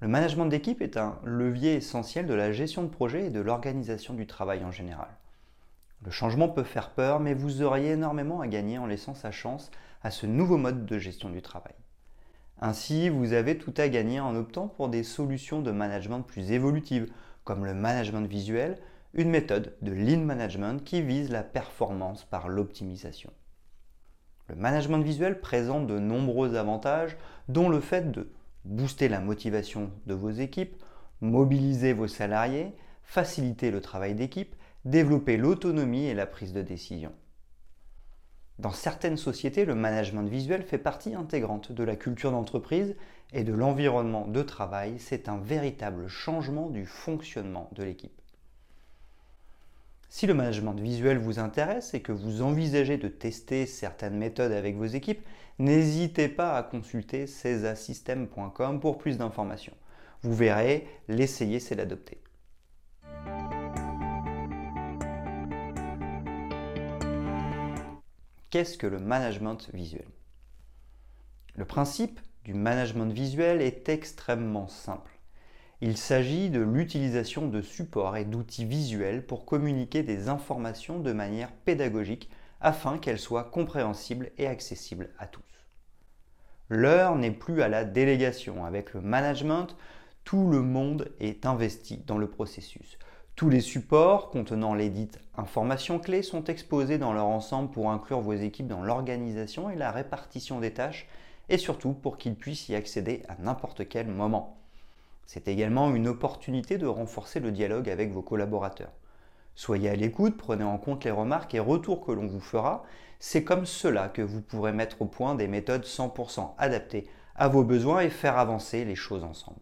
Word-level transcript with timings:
Le 0.00 0.08
management 0.08 0.46
d'équipe 0.46 0.80
est 0.80 0.96
un 0.96 1.18
levier 1.24 1.74
essentiel 1.74 2.24
de 2.24 2.32
la 2.32 2.52
gestion 2.52 2.82
de 2.82 2.88
projet 2.88 3.26
et 3.26 3.30
de 3.30 3.40
l'organisation 3.40 4.14
du 4.14 4.26
travail 4.26 4.64
en 4.64 4.70
général. 4.70 5.10
Le 6.02 6.10
changement 6.10 6.48
peut 6.48 6.62
faire 6.62 6.90
peur, 6.90 7.20
mais 7.20 7.34
vous 7.34 7.60
auriez 7.60 7.90
énormément 7.90 8.40
à 8.40 8.46
gagner 8.46 8.78
en 8.78 8.86
laissant 8.86 9.12
sa 9.12 9.30
chance 9.30 9.70
à 10.02 10.10
ce 10.10 10.24
nouveau 10.24 10.56
mode 10.56 10.86
de 10.86 10.98
gestion 10.98 11.28
du 11.28 11.42
travail. 11.42 11.74
Ainsi, 12.62 13.10
vous 13.10 13.34
avez 13.34 13.58
tout 13.58 13.74
à 13.76 13.90
gagner 13.90 14.20
en 14.20 14.34
optant 14.36 14.68
pour 14.68 14.88
des 14.88 15.02
solutions 15.02 15.60
de 15.60 15.70
management 15.70 16.22
plus 16.22 16.50
évolutives, 16.50 17.12
comme 17.44 17.66
le 17.66 17.74
management 17.74 18.26
visuel, 18.26 18.78
une 19.12 19.28
méthode 19.28 19.76
de 19.82 19.92
lean 19.92 20.24
management 20.24 20.82
qui 20.82 21.02
vise 21.02 21.30
la 21.30 21.42
performance 21.42 22.24
par 22.24 22.48
l'optimisation. 22.48 23.30
Le 24.48 24.54
management 24.56 25.02
visuel 25.04 25.40
présente 25.40 25.86
de 25.86 25.98
nombreux 25.98 26.54
avantages, 26.54 27.18
dont 27.48 27.68
le 27.68 27.80
fait 27.80 28.10
de 28.10 28.30
booster 28.64 29.08
la 29.08 29.20
motivation 29.20 29.90
de 30.06 30.14
vos 30.14 30.30
équipes, 30.30 30.82
mobiliser 31.20 31.92
vos 31.92 32.08
salariés, 32.08 32.74
faciliter 33.02 33.70
le 33.70 33.80
travail 33.80 34.14
d'équipe, 34.14 34.54
développer 34.84 35.36
l'autonomie 35.36 36.06
et 36.06 36.14
la 36.14 36.26
prise 36.26 36.52
de 36.52 36.62
décision. 36.62 37.12
Dans 38.58 38.72
certaines 38.72 39.16
sociétés, 39.16 39.64
le 39.64 39.74
management 39.74 40.28
visuel 40.28 40.62
fait 40.62 40.78
partie 40.78 41.14
intégrante 41.14 41.72
de 41.72 41.82
la 41.82 41.96
culture 41.96 42.30
d'entreprise 42.30 42.94
et 43.32 43.42
de 43.42 43.54
l'environnement 43.54 44.26
de 44.26 44.42
travail. 44.42 44.98
C'est 44.98 45.30
un 45.30 45.38
véritable 45.38 46.08
changement 46.08 46.68
du 46.68 46.84
fonctionnement 46.84 47.70
de 47.72 47.84
l'équipe. 47.84 48.19
Si 50.12 50.26
le 50.26 50.34
management 50.34 50.74
visuel 50.74 51.18
vous 51.18 51.38
intéresse 51.38 51.94
et 51.94 52.02
que 52.02 52.10
vous 52.10 52.42
envisagez 52.42 52.98
de 52.98 53.06
tester 53.06 53.64
certaines 53.64 54.18
méthodes 54.18 54.50
avec 54.50 54.74
vos 54.74 54.86
équipes, 54.86 55.24
n'hésitez 55.60 56.28
pas 56.28 56.56
à 56.56 56.64
consulter 56.64 57.28
cesasystem.com 57.28 58.80
pour 58.80 58.98
plus 58.98 59.18
d'informations. 59.18 59.76
Vous 60.22 60.34
verrez, 60.34 60.88
l'essayer, 61.06 61.60
c'est 61.60 61.76
l'adopter. 61.76 62.20
Qu'est-ce 68.50 68.76
que 68.76 68.88
le 68.88 68.98
management 68.98 69.70
visuel? 69.72 70.08
Le 71.54 71.64
principe 71.64 72.18
du 72.44 72.52
management 72.52 73.12
visuel 73.12 73.62
est 73.62 73.88
extrêmement 73.88 74.66
simple. 74.66 75.19
Il 75.82 75.96
s'agit 75.96 76.50
de 76.50 76.60
l'utilisation 76.60 77.48
de 77.48 77.62
supports 77.62 78.18
et 78.18 78.26
d'outils 78.26 78.66
visuels 78.66 79.24
pour 79.24 79.46
communiquer 79.46 80.02
des 80.02 80.28
informations 80.28 81.00
de 81.00 81.12
manière 81.12 81.50
pédagogique 81.52 82.28
afin 82.60 82.98
qu'elles 82.98 83.18
soient 83.18 83.44
compréhensibles 83.44 84.30
et 84.36 84.46
accessibles 84.46 85.08
à 85.18 85.26
tous. 85.26 85.40
L'heure 86.68 87.16
n'est 87.16 87.30
plus 87.30 87.62
à 87.62 87.68
la 87.68 87.84
délégation. 87.84 88.66
Avec 88.66 88.92
le 88.92 89.00
management, 89.00 89.74
tout 90.24 90.50
le 90.50 90.60
monde 90.60 91.10
est 91.18 91.46
investi 91.46 92.02
dans 92.06 92.18
le 92.18 92.28
processus. 92.28 92.98
Tous 93.34 93.48
les 93.48 93.62
supports 93.62 94.28
contenant 94.28 94.74
les 94.74 94.90
dites 94.90 95.18
informations 95.34 95.98
clés 95.98 96.22
sont 96.22 96.44
exposés 96.44 96.98
dans 96.98 97.14
leur 97.14 97.26
ensemble 97.26 97.70
pour 97.70 97.90
inclure 97.90 98.20
vos 98.20 98.34
équipes 98.34 98.68
dans 98.68 98.82
l'organisation 98.82 99.70
et 99.70 99.76
la 99.76 99.92
répartition 99.92 100.60
des 100.60 100.74
tâches 100.74 101.08
et 101.48 101.56
surtout 101.56 101.94
pour 101.94 102.18
qu'ils 102.18 102.36
puissent 102.36 102.68
y 102.68 102.74
accéder 102.74 103.22
à 103.28 103.36
n'importe 103.40 103.88
quel 103.88 104.08
moment. 104.08 104.59
C'est 105.32 105.46
également 105.46 105.94
une 105.94 106.08
opportunité 106.08 106.76
de 106.76 106.88
renforcer 106.88 107.38
le 107.38 107.52
dialogue 107.52 107.88
avec 107.88 108.10
vos 108.10 108.20
collaborateurs. 108.20 108.90
Soyez 109.54 109.88
à 109.88 109.94
l'écoute, 109.94 110.36
prenez 110.36 110.64
en 110.64 110.76
compte 110.76 111.04
les 111.04 111.12
remarques 111.12 111.54
et 111.54 111.60
retours 111.60 112.04
que 112.04 112.10
l'on 112.10 112.26
vous 112.26 112.40
fera. 112.40 112.82
C'est 113.20 113.44
comme 113.44 113.64
cela 113.64 114.08
que 114.08 114.22
vous 114.22 114.40
pourrez 114.40 114.72
mettre 114.72 115.02
au 115.02 115.06
point 115.06 115.36
des 115.36 115.46
méthodes 115.46 115.84
100% 115.84 116.54
adaptées 116.58 117.06
à 117.36 117.46
vos 117.46 117.62
besoins 117.62 118.00
et 118.00 118.10
faire 118.10 118.38
avancer 118.38 118.84
les 118.84 118.96
choses 118.96 119.22
ensemble. 119.22 119.60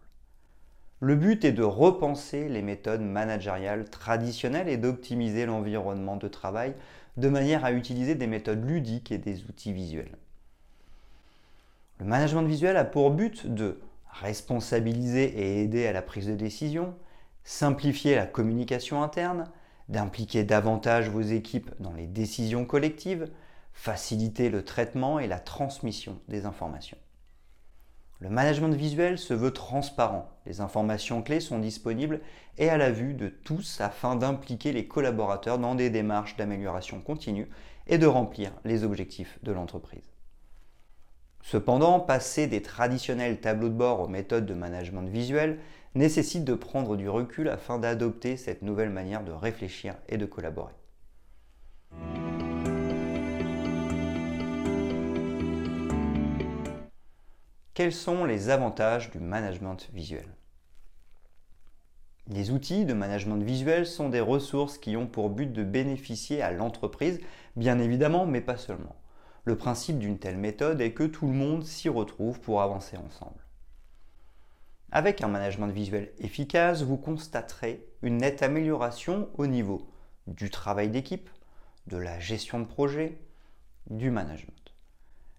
Le 1.01 1.17
but 1.17 1.45
est 1.45 1.53
de 1.53 1.65
repenser 1.65 2.49
les 2.49 2.63
méthodes 2.63 3.03
managériales 3.03 3.91
traditionnelles 3.91 4.71
et 4.71 4.79
d'optimiser 4.79 5.45
l'environnement 5.45 6.17
de 6.17 6.29
travail 6.29 6.73
de 7.19 7.29
manière 7.29 7.67
à 7.67 7.73
utiliser 7.73 8.15
des 8.15 8.27
méthodes 8.27 8.67
ludiques 8.67 9.13
et 9.13 9.19
des 9.19 9.45
outils 9.45 9.75
visuels. 9.75 10.17
Le 11.99 12.07
management 12.07 12.45
visuel 12.45 12.79
a 12.79 12.87
pour 12.87 13.11
but 13.11 13.47
de 13.47 13.83
responsabiliser 14.21 15.25
et 15.39 15.63
aider 15.63 15.87
à 15.87 15.93
la 15.93 16.03
prise 16.03 16.27
de 16.27 16.35
décision, 16.35 16.95
simplifier 17.45 18.15
la 18.15 18.27
communication 18.27 19.03
interne, 19.03 19.51
d'impliquer 19.89 20.45
davantage 20.45 21.09
vos 21.09 21.23
équipes 21.23 21.71
dans 21.81 21.93
les 21.93 22.07
décisions 22.07 22.65
collectives, 22.65 23.31
faciliter 23.73 24.51
le 24.51 24.65
traitement 24.65 25.19
et 25.19 25.27
la 25.27 25.39
transmission 25.39 26.21
des 26.29 26.47
informations. 26.47 26.99
Le 28.21 28.29
management 28.29 28.75
visuel 28.75 29.17
se 29.17 29.33
veut 29.33 29.53
transparent. 29.53 30.29
Les 30.45 30.61
informations 30.61 31.23
clés 31.23 31.39
sont 31.39 31.61
disponibles 31.61 32.21
et 32.59 32.69
à 32.69 32.77
la 32.77 32.91
vue 32.91 33.15
de 33.15 33.29
tous 33.29 33.81
afin 33.81 34.17
d'impliquer 34.17 34.73
les 34.73 34.89
collaborateurs 34.89 35.59
dans 35.59 35.77
des 35.77 35.89
démarches 35.89 36.37
d'amélioration 36.37 37.01
continue 37.01 37.49
et 37.87 37.97
de 37.97 38.07
remplir 38.07 38.51
les 38.65 38.83
objectifs 38.83 39.39
de 39.45 39.53
l'entreprise. 39.53 40.18
Cependant, 41.51 41.99
passer 41.99 42.47
des 42.47 42.61
traditionnels 42.61 43.41
tableaux 43.41 43.71
de 43.71 43.75
bord 43.75 44.01
aux 44.01 44.07
méthodes 44.07 44.45
de 44.45 44.53
management 44.53 45.09
visuel 45.09 45.59
nécessite 45.95 46.45
de 46.45 46.53
prendre 46.53 46.95
du 46.95 47.09
recul 47.09 47.49
afin 47.49 47.79
d'adopter 47.79 48.37
cette 48.37 48.61
nouvelle 48.61 48.91
manière 48.91 49.25
de 49.25 49.33
réfléchir 49.33 49.95
et 50.11 50.19
de 50.19 50.27
collaborer. 50.27 50.75
Quels 57.73 57.95
sont 57.95 58.27
les 58.27 58.51
avantages 58.51 59.11
du 59.11 59.19
management 59.19 59.89
visuel? 59.95 60.29
Les 62.27 62.51
outils 62.51 62.85
de 62.85 62.93
management 62.93 63.43
visuel 63.43 63.87
sont 63.87 64.11
des 64.11 64.21
ressources 64.21 64.77
qui 64.77 64.99
ont 64.99 65.07
pour 65.07 65.31
but 65.31 65.51
de 65.51 65.65
bénéficier 65.65 66.43
à 66.43 66.51
l'entreprise, 66.51 67.21
bien 67.57 67.79
évidemment, 67.79 68.27
mais 68.27 68.43
pas 68.43 68.59
seulement. 68.59 68.97
Le 69.49 69.57
principe 69.57 69.99
d'une 69.99 70.19
telle 70.19 70.37
méthode 70.37 70.83
est 70.83 70.93
que 70.93 71.05
tout 71.05 71.27
le 71.27 71.33
monde 71.33 71.65
s'y 71.65 71.89
retrouve 71.89 72.39
pour 72.39 72.61
avancer 72.61 72.99
ensemble. 72.99 73.47
Avec 74.93 75.23
un 75.23 75.29
management 75.29 75.69
visuel 75.69 76.13
efficace, 76.19 76.83
vous 76.83 76.99
constaterez 76.99 77.83
une 78.03 78.19
nette 78.19 78.43
amélioration 78.43 79.31
au 79.39 79.47
niveau 79.47 79.89
du 80.27 80.51
travail 80.51 80.91
d'équipe, 80.91 81.31
de 81.87 81.97
la 81.97 82.21
gestion 82.21 82.61
de 82.61 82.67
projet, 82.67 83.17
du 83.89 84.11
management. 84.11 84.75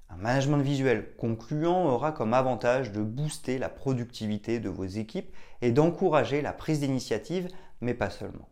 Un 0.10 0.18
management 0.18 0.64
visuel 0.64 1.14
concluant 1.16 1.86
aura 1.86 2.12
comme 2.12 2.34
avantage 2.34 2.92
de 2.92 3.04
booster 3.04 3.60
la 3.60 3.70
productivité 3.70 4.60
de 4.60 4.70
vos 4.70 4.86
équipes 4.86 5.32
et 5.62 5.72
d'encourager 5.72 6.42
la 6.42 6.54
prise 6.54 6.80
d'initiative, 6.80 7.48
mais 7.80 7.94
pas 7.94 8.10
seulement. 8.10 8.50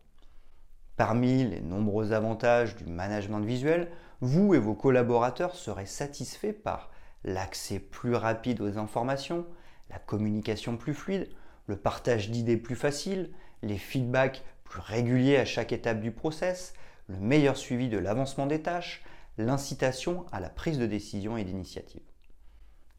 Parmi 0.98 1.44
les 1.44 1.60
nombreux 1.60 2.10
avantages 2.10 2.74
du 2.74 2.84
management 2.84 3.38
visuel, 3.38 3.88
vous 4.20 4.54
et 4.54 4.58
vos 4.58 4.74
collaborateurs 4.74 5.54
serez 5.54 5.86
satisfaits 5.86 6.52
par 6.52 6.90
l'accès 7.22 7.78
plus 7.78 8.16
rapide 8.16 8.60
aux 8.60 8.78
informations, 8.78 9.46
la 9.90 10.00
communication 10.00 10.76
plus 10.76 10.94
fluide, 10.94 11.28
le 11.68 11.76
partage 11.76 12.30
d'idées 12.30 12.56
plus 12.56 12.74
facile, 12.74 13.30
les 13.62 13.78
feedbacks 13.78 14.42
plus 14.64 14.80
réguliers 14.80 15.36
à 15.36 15.44
chaque 15.44 15.70
étape 15.70 16.00
du 16.00 16.10
process, 16.10 16.74
le 17.06 17.18
meilleur 17.18 17.56
suivi 17.56 17.88
de 17.88 17.98
l'avancement 17.98 18.46
des 18.46 18.60
tâches, 18.60 19.04
l'incitation 19.38 20.26
à 20.32 20.40
la 20.40 20.48
prise 20.48 20.80
de 20.80 20.86
décision 20.86 21.36
et 21.36 21.44
d'initiative. 21.44 22.02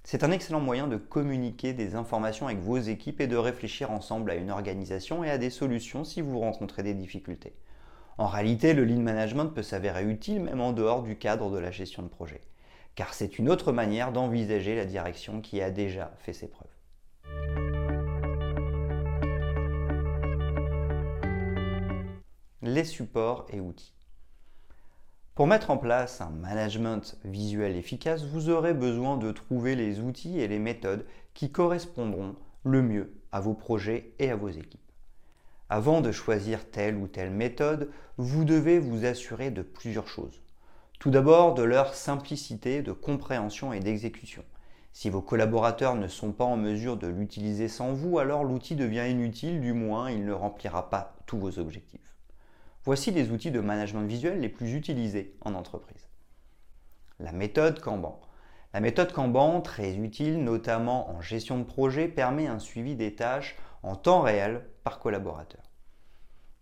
C'est 0.06 0.24
un 0.24 0.31
excellent 0.31 0.62
moyen 0.62 0.88
de 0.88 0.95
communiquer 0.95 1.74
des 1.74 1.95
informations 1.95 2.47
avec 2.47 2.59
vos 2.59 2.77
équipes 2.77 3.19
et 3.19 3.27
de 3.27 3.35
réfléchir 3.35 3.91
ensemble 3.91 4.31
à 4.31 4.35
une 4.35 4.51
organisation 4.51 5.25
et 5.25 5.29
à 5.29 5.38
des 5.38 5.50
solutions 5.50 6.06
si 6.06 6.21
vous 6.21 6.39
rencontrez 6.39 6.81
des 6.81 6.94
difficultés. 6.94 7.57
En 8.19 8.27
réalité, 8.27 8.74
le 8.74 8.83
lean 8.83 9.00
management 9.00 9.45
peut 9.45 9.63
s'avérer 9.63 10.04
utile 10.04 10.42
même 10.42 10.60
en 10.60 10.74
dehors 10.74 11.04
du 11.04 11.16
cadre 11.16 11.50
de 11.50 11.57
la 11.57 11.71
gestion 11.71 12.04
de 12.04 12.10
projet, 12.10 12.42
car 12.94 13.13
c'est 13.13 13.39
une 13.39 13.50
autre 13.50 13.71
manière 13.71 14.12
d'envisager 14.12 14.75
la 14.75 14.83
direction 14.83 15.39
qui 15.39 15.62
a 15.62 15.71
déjà 15.71 16.12
fait 16.19 16.33
ses 16.33 16.50
preuves. 16.50 16.68
Les 22.62 22.83
supports 22.83 23.48
et 23.54 23.62
outils. 23.62 23.94
Pour 25.33 25.48
mettre 25.48 25.72
en 25.72 25.77
place 25.77 26.19
un 26.19 26.31
management 26.31 27.18
visuel 27.24 27.77
efficace, 27.77 28.25
vous 28.25 28.50
aurez 28.50 28.74
besoin 28.74 29.15
de 29.15 29.31
trouver 29.31 29.77
les 29.77 30.01
outils 30.01 30.42
et 30.42 30.50
les 30.50 30.60
méthodes 30.60 31.06
qui 31.33 31.54
correspondront 31.54 32.36
le 32.65 32.81
mieux 32.81 33.13
à 33.31 33.39
vos 33.39 33.54
projets 33.54 34.13
et 34.19 34.30
à 34.30 34.36
vos 34.36 34.50
équipes. 34.50 34.88
Avant 35.71 36.01
de 36.01 36.12
choisir 36.12 36.68
telle 36.71 36.95
ou 36.95 37.07
telle 37.07 37.30
méthode, 37.30 37.92
vous 38.18 38.44
devez 38.44 38.80
vous 38.80 39.06
assurer 39.06 39.51
de 39.51 39.62
plusieurs 39.62 40.07
choses. 40.07 40.42
Tout 41.00 41.12
d'abord 41.12 41.54
de 41.54 41.62
leur 41.62 41.94
simplicité 41.94 42.81
de 42.81 42.92
compréhension 42.92 43.71
et 43.71 43.80
d'exécution. 43.80 44.44
Si 44.94 45.12
vos 45.12 45.21
collaborateurs 45.21 45.94
ne 45.94 46.07
sont 46.07 46.31
pas 46.31 46.44
en 46.44 46.57
mesure 46.57 46.98
de 46.98 47.06
l'utiliser 47.06 47.68
sans 47.68 47.94
vous, 47.94 48.18
alors 48.18 48.44
l'outil 48.44 48.75
devient 48.75 49.06
inutile, 49.12 49.62
du 49.62 49.74
moins 49.74 50.10
il 50.10 50.25
ne 50.25 50.33
remplira 50.33 50.89
pas 50.89 51.13
tous 51.27 51.38
vos 51.38 51.60
objectifs. 51.60 52.15
Voici 52.83 53.12
les 53.12 53.30
outils 53.30 53.51
de 53.51 53.60
management 53.60 54.07
visuel 54.07 54.39
les 54.39 54.50
plus 54.50 54.74
utilisés 54.74 55.36
en 55.42 55.54
entreprise. 55.54 56.07
La 57.19 57.31
méthode 57.31 57.80
Kanban. 57.80 58.19
La 58.74 58.80
méthode 58.80 59.13
Kanban, 59.13 59.62
très 59.62 59.94
utile 59.94 60.44
notamment 60.44 61.12
en 61.12 61.22
gestion 61.22 61.60
de 61.60 61.63
projet, 61.63 62.07
permet 62.07 62.48
un 62.48 62.60
suivi 62.60 62.95
des 62.95 63.13
tâches 63.13 63.56
en 63.83 63.95
temps 63.95 64.21
réel 64.21 64.65
par 64.83 64.99
collaborateur. 64.99 65.61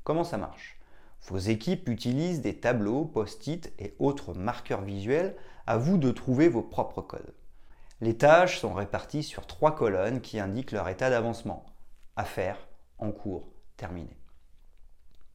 Comment 0.03 0.23
ça 0.23 0.37
marche? 0.37 0.79
Vos 1.27 1.37
équipes 1.37 1.89
utilisent 1.89 2.41
des 2.41 2.59
tableaux, 2.59 3.05
post-it 3.05 3.73
et 3.79 3.95
autres 3.99 4.33
marqueurs 4.33 4.81
visuels. 4.81 5.35
À 5.65 5.77
vous 5.77 5.97
de 5.97 6.11
trouver 6.11 6.47
vos 6.47 6.61
propres 6.61 7.01
codes. 7.01 7.33
Les 7.99 8.15
tâches 8.15 8.59
sont 8.59 8.73
réparties 8.73 9.23
sur 9.23 9.45
trois 9.47 9.75
colonnes 9.75 10.21
qui 10.21 10.39
indiquent 10.39 10.71
leur 10.71 10.87
état 10.87 11.09
d'avancement. 11.09 11.65
À 12.15 12.23
faire, 12.23 12.57
en 12.99 13.11
cours, 13.11 13.49
terminé. 13.75 14.17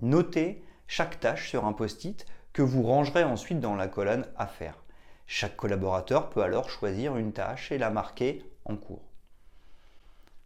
Notez 0.01 0.65
chaque 0.87 1.21
tâche 1.21 1.51
sur 1.51 1.67
un 1.67 1.73
post-it 1.73 2.25
que 2.53 2.63
vous 2.63 2.83
rangerez 2.83 3.25
ensuite 3.25 3.61
dans 3.61 3.77
la 3.77 3.89
colonne 3.89 4.27
à 4.37 4.47
faire. 4.47 4.83
Chaque 5.27 5.57
collaborateur 5.57 6.31
peut 6.31 6.43
alors 6.43 6.71
choisir 6.71 7.17
une 7.17 7.33
tâche 7.33 7.73
et 7.73 7.79
la 7.79 7.91
marquer 7.91 8.45
en 8.65 8.77
cours. 8.77 9.05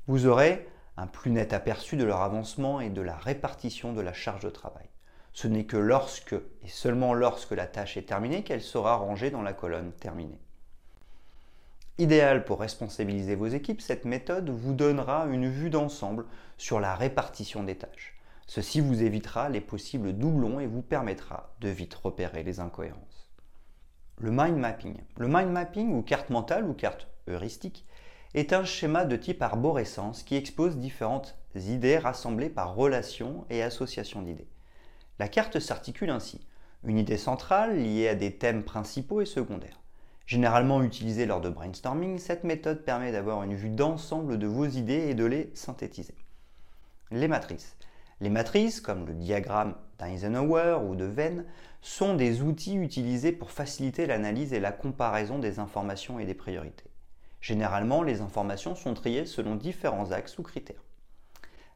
Vous 0.07 0.27
aurez 0.27 0.69
un 0.97 1.07
plus 1.07 1.31
net 1.31 1.53
aperçu 1.53 1.97
de 1.97 2.05
leur 2.05 2.23
avancement 2.23 2.81
et 2.81 2.91
de 2.91 3.03
la 3.03 3.17
répartition 3.17 3.93
de 3.93 4.01
la 4.01 4.13
charge 4.13 4.45
de 4.45 4.51
travail. 4.51 4.89
Ce 5.33 5.47
n'est 5.47 5.67
que 5.67 5.77
lorsque, 5.77 6.35
et 6.35 6.69
seulement 6.69 7.13
lorsque 7.13 7.53
la 7.53 7.67
tâche 7.67 7.97
est 7.97 8.09
terminée, 8.09 8.43
qu'elle 8.43 8.63
sera 8.63 8.97
rangée 8.97 9.31
dans 9.31 9.43
la 9.43 9.53
colonne 9.53 9.93
terminée. 9.93 10.41
Idéal 11.99 12.45
pour 12.45 12.61
responsabiliser 12.61 13.35
vos 13.35 13.47
équipes, 13.47 13.81
cette 13.81 14.05
méthode 14.05 14.51
vous 14.51 14.75
donnera 14.75 15.27
une 15.27 15.49
vue 15.49 15.71
d'ensemble 15.71 16.27
sur 16.57 16.81
la 16.81 16.95
répartition 16.95 17.63
des 17.63 17.77
tâches. 17.77 18.19
Ceci 18.47 18.81
vous 18.81 19.03
évitera 19.03 19.49
les 19.49 19.61
possibles 19.61 20.13
doublons 20.13 20.61
et 20.61 20.67
vous 20.67 20.83
permettra 20.83 21.55
de 21.61 21.69
vite 21.69 21.95
repérer 21.95 22.43
les 22.43 22.61
incohérences. 22.61 23.31
Le 24.19 24.31
mind 24.31 24.57
mapping. 24.57 24.97
Le 25.19 25.27
mind 25.27 25.51
mapping 25.51 25.93
ou 25.93 26.03
carte 26.03 26.31
mentale 26.31 26.65
ou 26.65 26.73
carte 26.73 27.09
heuristique 27.29 27.87
est 28.35 28.53
un 28.53 28.65
schéma 28.65 29.05
de 29.05 29.17
type 29.17 29.43
arborescence 29.43 30.23
qui 30.23 30.37
expose 30.37 30.77
différentes 30.77 31.37
idées 31.55 31.99
rassemblées 31.99 32.51
par 32.51 32.75
relation 32.75 33.45
et 33.51 33.63
association 33.63 34.23
d'idées. 34.23 34.49
La 35.19 35.29
carte 35.29 35.59
s'articule 35.59 36.11
ainsi. 36.11 36.47
Une 36.85 36.99
idée 36.99 37.17
centrale 37.17 37.79
liée 37.79 38.09
à 38.09 38.15
des 38.15 38.37
thèmes 38.37 38.63
principaux 38.63 39.21
et 39.21 39.27
secondaires. 39.27 39.81
Généralement 40.27 40.83
utilisée 40.83 41.25
lors 41.25 41.41
de 41.41 41.49
brainstorming, 41.49 42.19
cette 42.19 42.45
méthode 42.45 42.85
permet 42.85 43.13
d'avoir 43.13 43.43
une 43.45 43.55
vue 43.55 43.71
d'ensemble 43.71 44.39
de 44.39 44.47
vos 44.47 44.67
idées 44.67 45.09
et 45.09 45.15
de 45.15 45.25
les 45.25 45.51
synthétiser. 45.55 46.15
Les 47.13 47.29
matrices. 47.29 47.77
Les 48.21 48.31
matrices, 48.31 48.81
comme 48.81 49.07
le 49.07 49.15
diagramme 49.15 49.75
d'Eisenhower 49.99 50.79
ou 50.85 50.97
de 50.97 51.05
Venn, 51.05 51.45
sont 51.81 52.17
des 52.17 52.43
outils 52.43 52.75
utilisés 52.75 53.31
pour 53.31 53.53
faciliter 53.53 54.07
l'analyse 54.07 54.53
et 54.53 54.61
la 54.61 54.73
comparaison 54.73 55.39
des 55.39 55.61
informations 55.61 56.19
et 56.19 56.25
des 56.25 56.35
priorités. 56.35 56.86
Généralement, 57.47 58.03
les 58.03 58.23
informations 58.23 58.75
sont 58.75 58.95
triées 58.95 59.25
selon 59.25 59.55
différents 59.55 60.11
axes 60.11 60.37
ou 60.37 60.43
critères. 60.43 60.83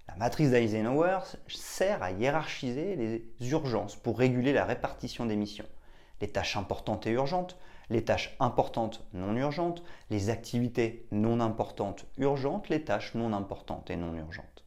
La 0.09 0.17
matrice 0.17 0.51
d'Eisenhower 0.51 1.21
sert 1.47 2.03
à 2.03 2.11
hiérarchiser 2.11 2.97
les 2.97 3.49
urgences 3.49 3.95
pour 3.95 4.19
réguler 4.19 4.53
la 4.53 4.65
répartition 4.65 5.27
des 5.27 5.37
missions. 5.37 5.69
Les 6.21 6.27
tâches 6.27 6.57
importantes 6.57 7.07
et 7.07 7.13
urgentes, 7.13 7.57
les 7.89 8.05
tâches 8.05 8.35
importantes 8.41 9.07
non 9.13 9.37
urgentes, 9.37 9.85
les 10.11 10.29
activités 10.29 11.07
non 11.13 11.39
importantes 11.39 12.05
urgentes, 12.19 12.69
les 12.69 12.83
tâches 12.83 13.15
non 13.15 13.33
importantes 13.33 13.91
et 13.91 13.97
non 13.97 14.13
urgentes. 14.17 14.65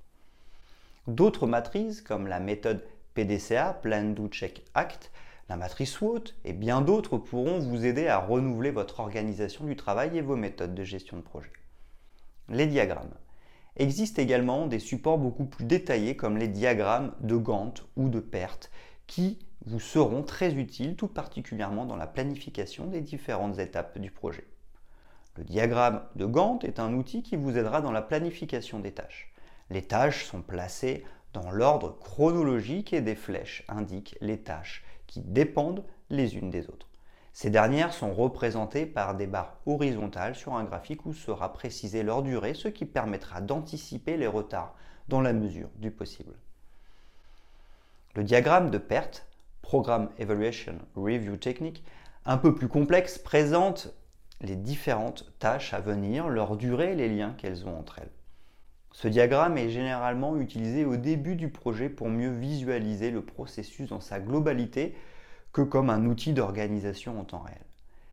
D'autres 1.07 1.47
matrices, 1.47 2.01
comme 2.01 2.27
la 2.27 2.39
méthode 2.39 2.81
PDCA, 3.13 3.73
Plan, 3.73 4.11
Do, 4.11 4.29
Check, 4.29 4.63
Act, 4.73 5.11
la 5.49 5.57
matrice 5.57 5.91
SWOT 5.91 6.23
et 6.45 6.53
bien 6.53 6.81
d'autres 6.81 7.17
pourront 7.17 7.59
vous 7.59 7.85
aider 7.85 8.07
à 8.07 8.17
renouveler 8.17 8.71
votre 8.71 8.99
organisation 8.99 9.65
du 9.65 9.75
travail 9.75 10.17
et 10.17 10.21
vos 10.21 10.35
méthodes 10.35 10.73
de 10.73 10.83
gestion 10.83 11.17
de 11.17 11.21
projet. 11.21 11.51
Les 12.49 12.67
diagrammes. 12.67 13.13
Existent 13.75 14.21
également 14.21 14.67
des 14.67 14.79
supports 14.79 15.17
beaucoup 15.17 15.45
plus 15.45 15.65
détaillés 15.65 16.15
comme 16.15 16.37
les 16.37 16.47
diagrammes 16.47 17.13
de 17.21 17.35
Gantt 17.35 17.83
ou 17.95 18.07
de 18.07 18.19
PERT 18.19 18.69
qui 19.07 19.39
vous 19.65 19.79
seront 19.79 20.23
très 20.23 20.53
utiles 20.53 20.95
tout 20.95 21.07
particulièrement 21.07 21.85
dans 21.85 21.95
la 21.95 22.07
planification 22.07 22.85
des 22.85 23.01
différentes 23.01 23.59
étapes 23.59 23.97
du 23.97 24.11
projet. 24.11 24.45
Le 25.35 25.43
diagramme 25.43 26.03
de 26.15 26.25
Gantt 26.25 26.63
est 26.63 26.79
un 26.79 26.93
outil 26.93 27.23
qui 27.23 27.35
vous 27.35 27.57
aidera 27.57 27.81
dans 27.81 27.91
la 27.91 28.03
planification 28.03 28.79
des 28.79 28.91
tâches. 28.91 29.33
Les 29.69 29.81
tâches 29.81 30.25
sont 30.25 30.41
placées 30.41 31.03
dans 31.33 31.49
l'ordre 31.49 31.97
chronologique 31.99 32.93
et 32.93 33.01
des 33.01 33.15
flèches 33.15 33.65
indiquent 33.67 34.15
les 34.21 34.39
tâches 34.39 34.83
qui 35.07 35.21
dépendent 35.21 35.83
les 36.09 36.35
unes 36.35 36.49
des 36.49 36.67
autres. 36.67 36.87
Ces 37.33 37.49
dernières 37.49 37.93
sont 37.93 38.13
représentées 38.13 38.85
par 38.85 39.15
des 39.15 39.25
barres 39.25 39.57
horizontales 39.65 40.35
sur 40.35 40.53
un 40.53 40.63
graphique 40.63 41.05
où 41.05 41.13
sera 41.13 41.51
précisée 41.51 42.03
leur 42.03 42.21
durée, 42.21 42.53
ce 42.53 42.67
qui 42.67 42.85
permettra 42.85 43.41
d'anticiper 43.41 44.17
les 44.17 44.27
retards 44.27 44.75
dans 45.07 45.19
la 45.19 45.33
mesure 45.33 45.69
du 45.77 45.89
possible. 45.89 46.35
Le 48.15 48.23
diagramme 48.23 48.69
de 48.69 48.77
perte, 48.77 49.25
Program 49.63 50.09
Evaluation 50.19 50.77
Review 50.95 51.37
Technique, 51.37 51.83
un 52.25 52.37
peu 52.37 52.53
plus 52.53 52.67
complexe, 52.67 53.17
présente 53.17 53.91
les 54.41 54.55
différentes 54.55 55.33
tâches 55.39 55.73
à 55.73 55.79
venir, 55.79 56.29
leur 56.29 56.55
durée 56.55 56.91
et 56.91 56.95
les 56.95 57.09
liens 57.09 57.33
qu'elles 57.37 57.65
ont 57.65 57.79
entre 57.79 57.99
elles. 57.99 58.11
Ce 58.93 59.07
diagramme 59.07 59.57
est 59.57 59.69
généralement 59.69 60.37
utilisé 60.37 60.85
au 60.85 60.97
début 60.97 61.35
du 61.35 61.49
projet 61.49 61.89
pour 61.89 62.09
mieux 62.09 62.29
visualiser 62.29 63.09
le 63.09 63.25
processus 63.25 63.89
dans 63.89 63.99
sa 63.99 64.19
globalité 64.19 64.95
que 65.51 65.61
comme 65.61 65.89
un 65.89 66.05
outil 66.05 66.31
d'organisation 66.31 67.19
en 67.19 67.23
temps 67.23 67.41
réel. 67.41 67.65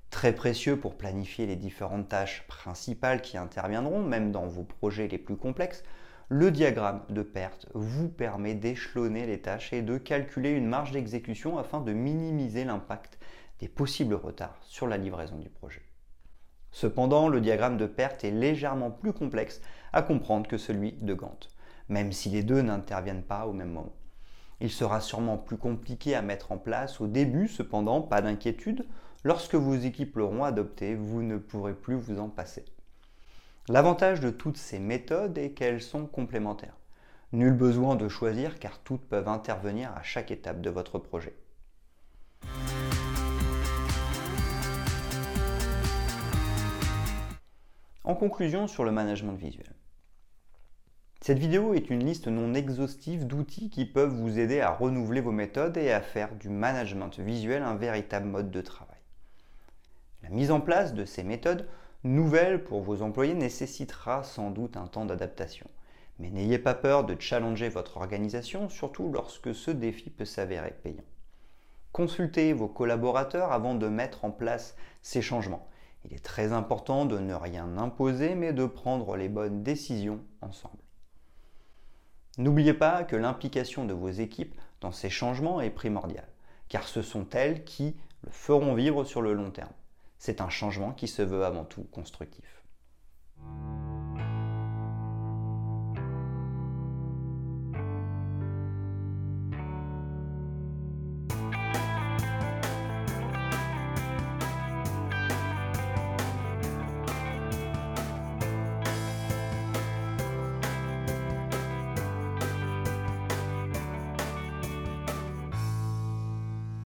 Très 0.08 0.34
précieux 0.34 0.78
pour 0.78 0.96
planifier 0.96 1.46
les 1.46 1.54
différentes 1.54 2.08
tâches 2.08 2.44
principales 2.48 3.20
qui 3.20 3.36
interviendront, 3.36 4.02
même 4.02 4.32
dans 4.32 4.46
vos 4.46 4.64
projets 4.64 5.06
les 5.06 5.18
plus 5.18 5.36
complexes, 5.36 5.84
le 6.30 6.50
diagramme 6.50 7.02
de 7.10 7.22
perte 7.22 7.66
vous 7.74 8.08
permet 8.08 8.54
d'échelonner 8.54 9.26
les 9.26 9.40
tâches 9.40 9.74
et 9.74 9.82
de 9.82 9.98
calculer 9.98 10.50
une 10.50 10.66
marge 10.66 10.92
d'exécution 10.92 11.58
afin 11.58 11.80
de 11.80 11.92
minimiser 11.92 12.64
l'impact 12.64 13.18
des 13.58 13.68
possibles 13.68 14.14
retards 14.14 14.58
sur 14.62 14.86
la 14.86 14.96
livraison 14.96 15.36
du 15.36 15.50
projet. 15.50 15.82
Cependant, 16.70 17.28
le 17.28 17.40
diagramme 17.40 17.76
de 17.76 17.86
perte 17.86 18.24
est 18.24 18.30
légèrement 18.30 18.90
plus 18.90 19.12
complexe 19.12 19.60
à 19.92 20.02
comprendre 20.02 20.48
que 20.48 20.58
celui 20.58 20.92
de 20.92 21.14
Gantt, 21.14 21.48
même 21.88 22.12
si 22.12 22.28
les 22.28 22.42
deux 22.42 22.62
n'interviennent 22.62 23.22
pas 23.22 23.46
au 23.46 23.52
même 23.52 23.72
moment. 23.72 23.94
Il 24.60 24.70
sera 24.70 25.00
sûrement 25.00 25.38
plus 25.38 25.56
compliqué 25.56 26.14
à 26.14 26.22
mettre 26.22 26.52
en 26.52 26.58
place 26.58 27.00
au 27.00 27.06
début, 27.06 27.48
cependant, 27.48 28.02
pas 28.02 28.20
d'inquiétude, 28.20 28.86
lorsque 29.24 29.54
vos 29.54 29.74
équipes 29.74 30.16
l'auront 30.16 30.44
adopté, 30.44 30.94
vous 30.94 31.22
ne 31.22 31.38
pourrez 31.38 31.74
plus 31.74 31.94
vous 31.94 32.20
en 32.20 32.28
passer. 32.28 32.64
L'avantage 33.68 34.20
de 34.20 34.30
toutes 34.30 34.56
ces 34.56 34.78
méthodes 34.78 35.38
est 35.38 35.52
qu'elles 35.52 35.80
sont 35.80 36.06
complémentaires. 36.06 36.76
Nul 37.32 37.52
besoin 37.52 37.94
de 37.94 38.08
choisir 38.08 38.58
car 38.58 38.80
toutes 38.80 39.08
peuvent 39.08 39.28
intervenir 39.28 39.92
à 39.96 40.02
chaque 40.02 40.30
étape 40.30 40.60
de 40.60 40.70
votre 40.70 40.98
projet. 40.98 41.36
En 48.02 48.14
conclusion 48.16 48.66
sur 48.66 48.82
le 48.84 48.90
management 48.90 49.34
visuel. 49.34 49.72
Cette 51.30 51.38
vidéo 51.38 51.74
est 51.74 51.90
une 51.90 52.04
liste 52.04 52.26
non 52.26 52.54
exhaustive 52.54 53.24
d'outils 53.24 53.70
qui 53.70 53.84
peuvent 53.84 54.12
vous 54.12 54.40
aider 54.40 54.60
à 54.60 54.72
renouveler 54.72 55.20
vos 55.20 55.30
méthodes 55.30 55.76
et 55.76 55.92
à 55.92 56.00
faire 56.00 56.34
du 56.34 56.48
management 56.48 57.20
visuel 57.20 57.62
un 57.62 57.76
véritable 57.76 58.26
mode 58.26 58.50
de 58.50 58.60
travail. 58.60 58.98
La 60.24 60.28
mise 60.30 60.50
en 60.50 60.60
place 60.60 60.92
de 60.92 61.04
ces 61.04 61.22
méthodes 61.22 61.68
nouvelles 62.02 62.64
pour 62.64 62.82
vos 62.82 63.02
employés 63.02 63.34
nécessitera 63.34 64.24
sans 64.24 64.50
doute 64.50 64.76
un 64.76 64.88
temps 64.88 65.04
d'adaptation. 65.04 65.70
Mais 66.18 66.30
n'ayez 66.30 66.58
pas 66.58 66.74
peur 66.74 67.04
de 67.04 67.14
challenger 67.16 67.68
votre 67.68 67.98
organisation, 67.98 68.68
surtout 68.68 69.08
lorsque 69.12 69.54
ce 69.54 69.70
défi 69.70 70.10
peut 70.10 70.24
s'avérer 70.24 70.74
payant. 70.82 71.04
Consultez 71.92 72.52
vos 72.52 72.66
collaborateurs 72.66 73.52
avant 73.52 73.76
de 73.76 73.86
mettre 73.86 74.24
en 74.24 74.32
place 74.32 74.74
ces 75.00 75.22
changements 75.22 75.70
il 76.04 76.14
est 76.14 76.24
très 76.24 76.52
important 76.52 77.04
de 77.04 77.18
ne 77.18 77.34
rien 77.34 77.76
imposer, 77.76 78.34
mais 78.34 78.52
de 78.52 78.64
prendre 78.66 79.16
les 79.16 79.28
bonnes 79.28 79.62
décisions 79.62 80.20
ensemble. 80.40 80.79
N'oubliez 82.40 82.72
pas 82.72 83.04
que 83.04 83.16
l'implication 83.16 83.84
de 83.84 83.92
vos 83.92 84.08
équipes 84.08 84.58
dans 84.80 84.92
ces 84.92 85.10
changements 85.10 85.60
est 85.60 85.68
primordiale, 85.68 86.26
car 86.70 86.88
ce 86.88 87.02
sont 87.02 87.26
elles 87.32 87.64
qui 87.64 87.94
le 88.24 88.30
feront 88.30 88.72
vivre 88.72 89.04
sur 89.04 89.20
le 89.20 89.34
long 89.34 89.50
terme. 89.50 89.74
C'est 90.18 90.40
un 90.40 90.48
changement 90.48 90.92
qui 90.92 91.06
se 91.06 91.20
veut 91.20 91.44
avant 91.44 91.64
tout 91.64 91.82
constructif. 91.92 92.59